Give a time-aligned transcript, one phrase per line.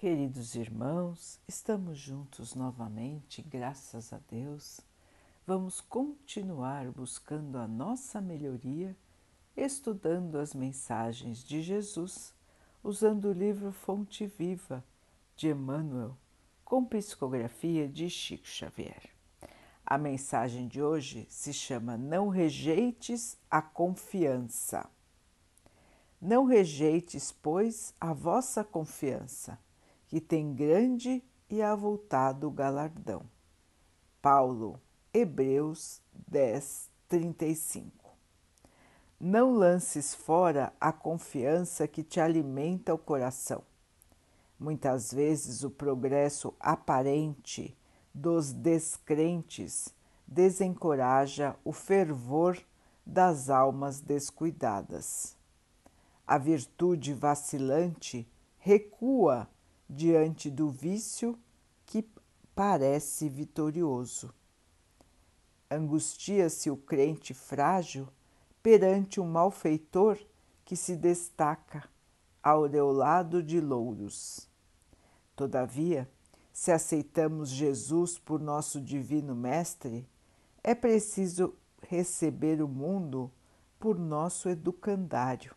[0.00, 4.80] Queridos irmãos, estamos juntos novamente, graças a Deus.
[5.46, 8.96] Vamos continuar buscando a nossa melhoria,
[9.54, 12.32] estudando as mensagens de Jesus,
[12.82, 14.82] usando o livro Fonte Viva
[15.36, 16.16] de Emmanuel,
[16.64, 19.02] com psicografia de Chico Xavier.
[19.84, 24.88] A mensagem de hoje se chama Não rejeites a confiança.
[26.18, 29.58] Não rejeites, pois, a vossa confiança,
[30.10, 33.22] que tem grande e avultado galardão.
[34.20, 34.76] Paulo,
[35.14, 38.10] Hebreus 10, 35.
[39.20, 43.62] Não lances fora a confiança que te alimenta o coração.
[44.58, 47.78] Muitas vezes o progresso aparente
[48.12, 49.94] dos descrentes
[50.26, 52.58] desencoraja o fervor
[53.06, 55.38] das almas descuidadas
[56.30, 58.24] a virtude vacilante
[58.56, 59.48] recua
[59.90, 61.36] diante do vício
[61.84, 62.08] que
[62.54, 64.32] parece vitorioso.
[65.68, 68.08] Angustia-se o crente frágil
[68.62, 70.16] perante um malfeitor
[70.64, 71.88] que se destaca,
[72.40, 74.48] aureolado de louros.
[75.34, 76.08] Todavia,
[76.52, 80.08] se aceitamos Jesus por nosso Divino Mestre,
[80.62, 83.30] é preciso receber o mundo
[83.78, 85.54] por nosso educandário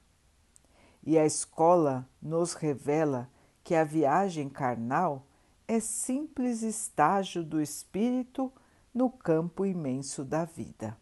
[1.05, 3.29] e a escola nos revela
[3.63, 5.25] que a viagem carnal
[5.67, 8.51] é simples estágio do espírito
[8.93, 10.97] no campo imenso da vida.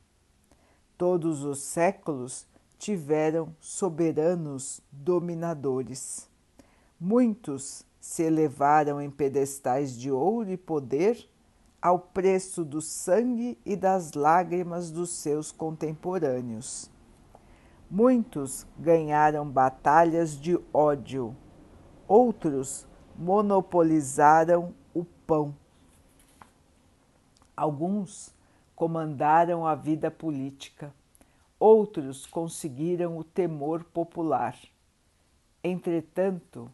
[0.97, 6.29] Todos os séculos tiveram soberanos dominadores.
[6.99, 11.27] Muitos se elevaram em pedestais de ouro e poder
[11.81, 16.89] ao preço do sangue e das lágrimas dos seus contemporâneos.
[17.89, 21.35] Muitos ganharam batalhas de ódio,
[22.11, 25.55] outros monopolizaram o pão.
[27.55, 28.35] Alguns
[28.75, 30.93] comandaram a vida política,
[31.57, 34.57] outros conseguiram o temor popular.
[35.63, 36.69] Entretanto,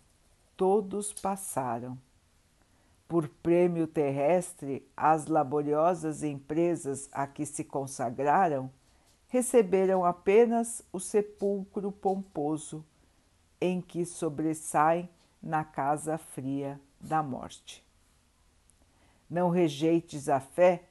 [0.56, 2.00] todos passaram.
[3.07, 8.72] Por prêmio terrestre, as laboriosas empresas a que se consagraram
[9.28, 12.83] receberam apenas o sepulcro pomposo
[13.62, 15.07] em que sobressaem
[15.47, 17.81] na casa fria da morte.
[19.30, 20.84] Não rejeites a fé,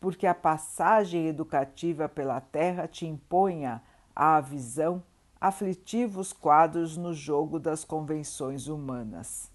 [0.00, 3.82] porque a passagem educativa pela terra te imponha
[4.14, 5.02] à visão
[5.40, 9.50] aflitivos quadros no jogo das convenções humanas.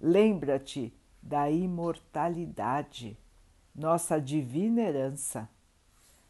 [0.00, 0.92] Lembra-te
[1.22, 3.18] da imortalidade,
[3.74, 5.48] nossa divina herança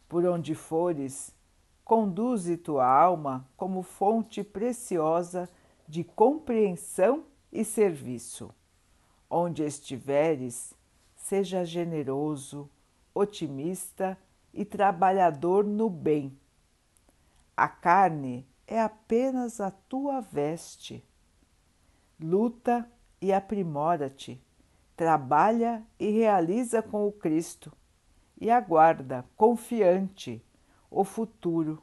[0.07, 1.33] por onde fores,
[1.83, 5.49] conduze tua alma como fonte preciosa
[5.87, 8.53] de compreensão e serviço.
[9.29, 10.73] Onde estiveres,
[11.15, 12.69] seja generoso,
[13.13, 14.17] otimista
[14.53, 16.37] e trabalhador no bem.
[17.55, 21.03] A carne é apenas a tua veste.
[22.19, 22.89] Luta
[23.21, 24.41] e aprimora-te,
[24.95, 27.71] trabalha e realiza com o Cristo
[28.39, 30.43] e aguarda, confiante,
[30.89, 31.81] o futuro,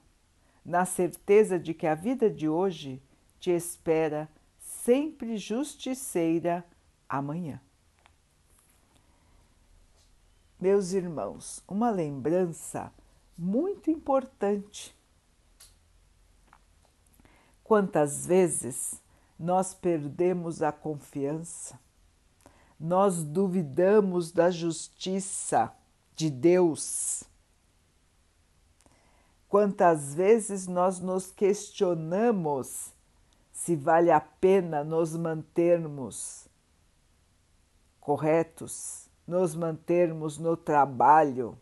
[0.65, 3.03] na certeza de que a vida de hoje
[3.39, 4.29] te espera
[4.85, 6.63] sempre justiceira
[7.09, 7.59] amanhã.
[10.61, 12.93] Meus irmãos, uma lembrança
[13.37, 14.95] muito importante.
[17.63, 19.03] Quantas vezes
[19.39, 21.81] nós perdemos a confiança,
[22.79, 25.75] nós duvidamos da justiça
[26.15, 27.25] de Deus.
[29.49, 32.94] Quantas vezes nós nos questionamos
[33.65, 36.47] se vale a pena nos mantermos
[37.99, 41.59] corretos, nos mantermos no trabalho,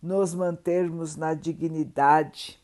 [0.00, 2.62] nos mantermos na dignidade.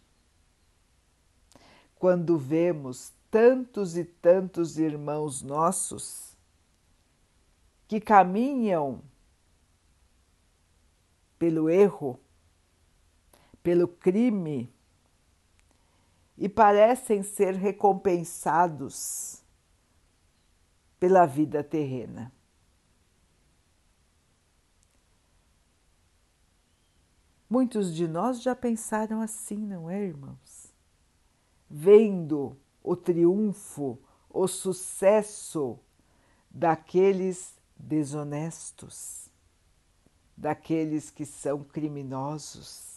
[1.97, 6.37] Quando vemos tantos e tantos irmãos nossos
[7.89, 9.03] que caminham
[11.37, 12.21] pelo erro,
[13.65, 14.73] pelo crime
[16.37, 19.43] e parecem ser recompensados
[20.99, 22.33] pela vida terrena.
[27.49, 30.75] Muitos de nós já pensaram assim, não é, irmãos?
[31.71, 33.99] Vendo o triunfo,
[34.29, 35.79] o sucesso
[36.51, 39.27] daqueles desonestos
[40.37, 42.96] daqueles que são criminosos.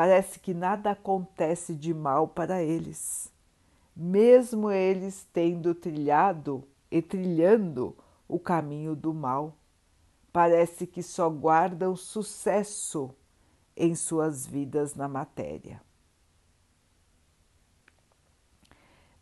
[0.00, 3.30] Parece que nada acontece de mal para eles,
[3.94, 7.94] mesmo eles tendo trilhado e trilhando
[8.26, 9.58] o caminho do mal.
[10.32, 13.14] Parece que só guardam sucesso
[13.76, 15.82] em suas vidas na matéria.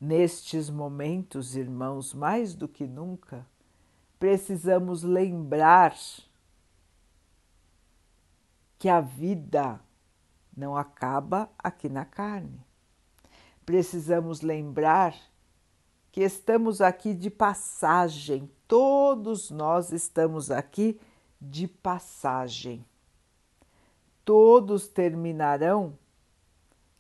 [0.01, 3.45] Nestes momentos, irmãos, mais do que nunca,
[4.17, 5.97] precisamos lembrar
[8.79, 9.81] que a vida
[10.59, 12.67] não acaba aqui na carne.
[13.65, 15.15] Precisamos lembrar
[16.11, 21.01] que estamos aqui de passagem, todos nós estamos aqui
[21.41, 22.85] de passagem.
[24.25, 25.97] Todos terminarão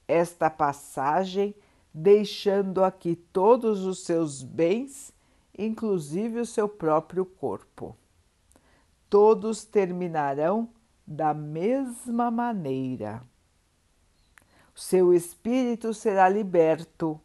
[0.06, 1.54] esta passagem
[1.92, 5.12] deixando aqui todos os seus bens,
[5.58, 7.96] inclusive o seu próprio corpo.
[9.10, 10.70] Todos terminarão
[11.04, 13.22] da mesma maneira.
[14.78, 17.20] Seu espírito será liberto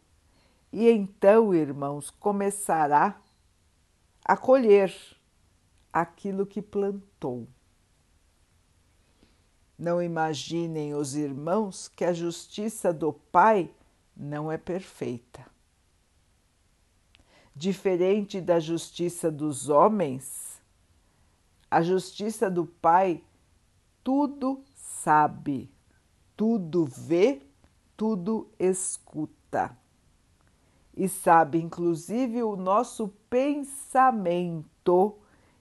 [0.72, 3.22] e então, irmãos, começará
[4.24, 4.92] a colher
[5.92, 7.46] aquilo que plantou.
[9.78, 13.70] Não imaginem os irmãos que a justiça do Pai
[14.16, 15.46] não é perfeita.
[17.54, 20.60] Diferente da justiça dos homens,
[21.70, 23.22] a justiça do Pai
[24.02, 25.72] tudo sabe,
[26.36, 27.42] tudo vê,
[27.96, 29.76] tudo escuta.
[30.96, 35.16] E sabe inclusive o nosso pensamento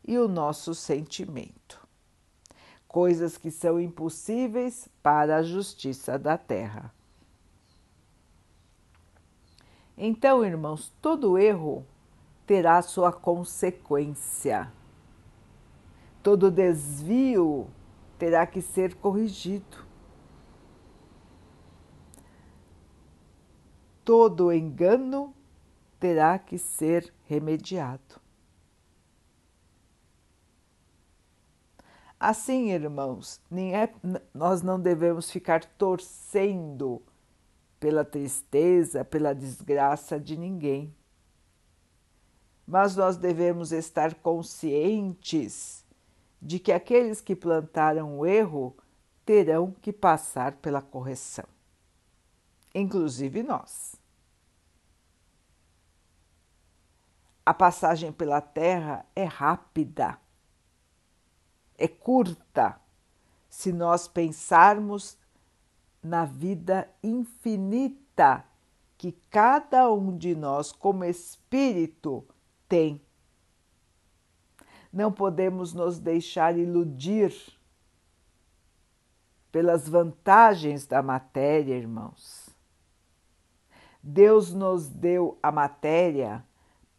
[0.06, 1.82] e o nosso sentimento.
[2.88, 6.94] Coisas que são impossíveis para a justiça da terra.
[9.98, 11.86] Então, irmãos, todo erro
[12.46, 14.72] terá sua consequência.
[16.22, 17.68] Todo desvio
[18.18, 19.93] terá que ser corrigido.
[24.04, 25.34] Todo engano
[26.00, 28.22] terá que ser remediado.
[32.20, 33.90] Assim, irmãos, é,
[34.34, 37.02] nós não devemos ficar torcendo
[37.82, 40.96] pela tristeza, pela desgraça de ninguém.
[42.66, 45.84] Mas nós devemos estar conscientes
[46.42, 48.74] de que aqueles que plantaram o erro
[49.26, 51.46] terão que passar pela correção,
[52.74, 53.96] inclusive nós.
[57.46, 60.18] A passagem pela terra é rápida,
[61.78, 62.80] é curta,
[63.50, 65.18] se nós pensarmos
[66.02, 68.46] na vida infinita
[68.98, 72.26] que cada um de nós, como espírito,
[72.70, 73.02] tem.
[74.92, 77.34] Não podemos nos deixar iludir
[79.52, 82.43] pelas vantagens da matéria, irmãos.
[84.04, 86.46] Deus nos deu a matéria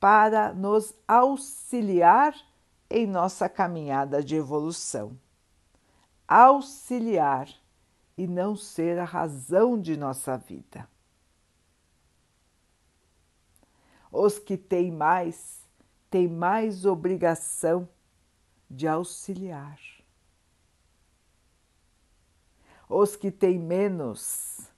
[0.01, 2.35] para nos auxiliar
[2.89, 5.19] em nossa caminhada de evolução.
[6.27, 7.47] Auxiliar
[8.17, 10.89] e não ser a razão de nossa vida.
[14.11, 15.61] Os que têm mais,
[16.09, 17.87] têm mais obrigação
[18.71, 19.79] de auxiliar.
[22.89, 24.73] Os que têm menos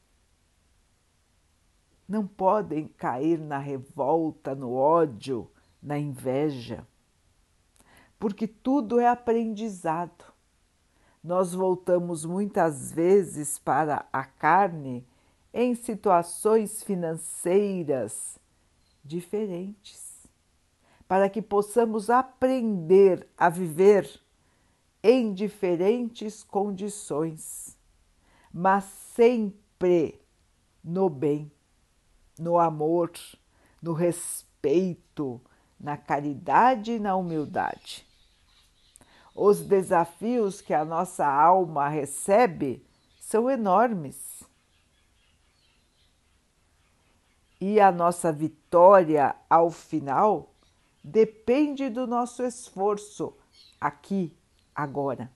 [2.09, 5.51] não podem cair na revolta, no ódio,
[5.83, 6.87] na inveja,
[8.19, 10.25] porque tudo é aprendizado.
[11.23, 15.07] Nós voltamos muitas vezes para a carne
[15.53, 18.39] em situações financeiras
[19.03, 20.27] diferentes,
[21.09, 24.21] para que possamos aprender a viver
[25.03, 27.77] em diferentes condições,
[28.53, 30.21] mas sempre
[30.83, 31.51] no bem,
[32.39, 33.13] no amor,
[33.83, 35.41] no respeito,
[35.79, 38.07] na caridade e na humildade
[39.37, 42.83] os desafios que a nossa alma recebe
[43.21, 44.43] são enormes.
[47.61, 50.55] E a nossa vitória ao final
[51.05, 53.37] depende do nosso esforço
[53.79, 54.35] aqui,
[54.75, 55.31] agora.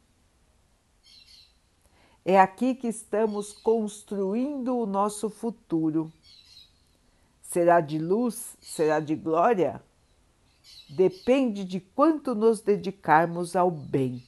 [2.25, 6.11] É aqui que estamos construindo o nosso futuro.
[7.50, 8.57] Será de luz?
[8.61, 9.83] Será de glória?
[10.88, 14.23] depende de quanto nos dedicarmos ao bem,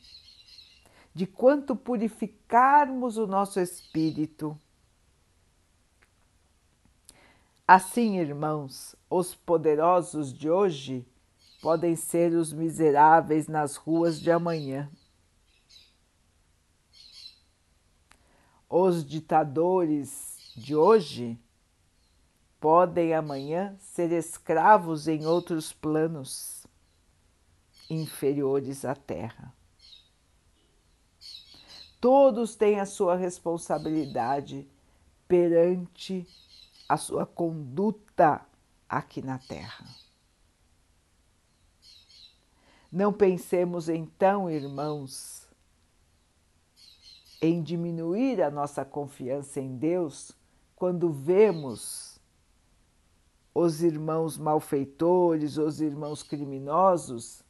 [1.15, 4.59] de quanto purificarmos o nosso espírito.
[7.67, 11.07] Assim, irmãos, os poderosos de hoje
[11.61, 14.91] podem ser os miseráveis nas ruas de amanhã.
[18.69, 21.39] Os ditadores de hoje
[22.63, 26.65] podem amanhã ser escravos em outros planos
[27.91, 29.53] inferiores à Terra.
[32.01, 34.65] Todos têm a sua responsabilidade
[35.27, 36.25] perante
[36.89, 38.47] a sua conduta
[38.89, 39.85] aqui na Terra.
[42.93, 45.49] Não pensemos então, irmãos,
[47.41, 50.31] em diminuir a nossa confiança em Deus
[50.77, 52.12] quando vemos
[53.55, 57.43] os irmãos malfeitores, os irmãos criminosos,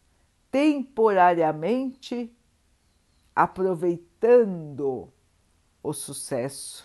[0.51, 2.31] temporariamente
[3.35, 5.13] aproveitando
[5.83, 6.85] o sucesso,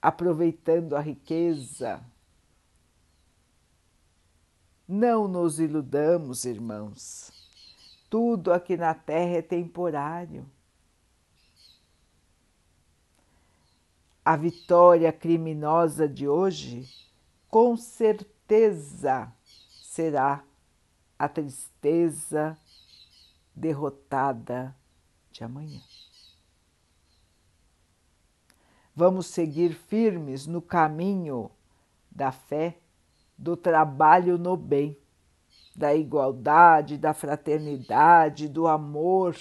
[0.00, 2.02] aproveitando a riqueza.
[4.88, 7.32] Não nos iludamos, irmãos.
[8.08, 10.48] Tudo aqui na Terra é temporário.
[14.24, 16.88] A vitória criminosa de hoje,
[17.56, 19.32] com certeza,
[19.82, 20.44] será
[21.18, 22.54] a tristeza
[23.54, 24.76] derrotada
[25.32, 25.80] de amanhã.
[28.94, 31.50] Vamos seguir firmes no caminho
[32.10, 32.78] da fé,
[33.38, 34.94] do trabalho no bem,
[35.74, 39.34] da igualdade, da fraternidade, do amor,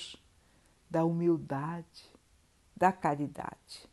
[0.89, 2.09] da humildade,
[2.73, 3.89] da caridade.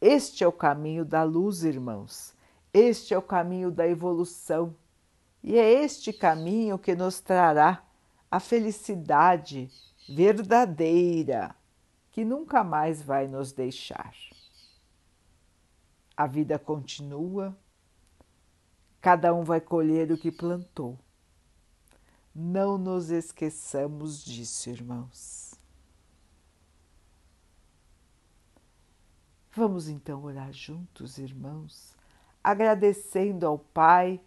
[0.00, 2.35] Este é o caminho da luz, irmãos.
[2.78, 4.76] Este é o caminho da evolução.
[5.42, 7.82] E é este caminho que nos trará
[8.30, 9.70] a felicidade
[10.06, 11.56] verdadeira
[12.10, 14.14] que nunca mais vai nos deixar.
[16.14, 17.56] A vida continua,
[19.00, 20.98] cada um vai colher o que plantou.
[22.34, 25.54] Não nos esqueçamos disso, irmãos.
[29.50, 31.95] Vamos então orar juntos, irmãos,
[32.46, 34.20] agradecendo ao Pai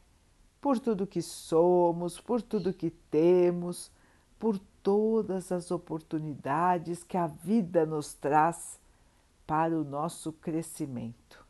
[0.60, 3.90] por tudo que somos, por tudo que temos,
[4.38, 8.78] por todas as oportunidades que a vida nos traz
[9.48, 11.46] para o nosso crescimento,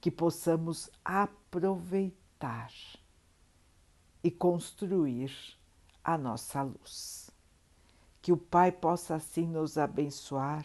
[0.00, 2.70] que possamos aproveitar
[4.22, 5.32] e construir
[6.04, 7.28] a nossa luz.
[8.22, 10.64] Que o Pai possa assim nos abençoar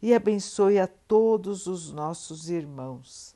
[0.00, 3.35] e abençoe a todos os nossos irmãos.